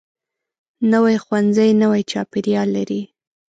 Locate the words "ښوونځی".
1.23-1.69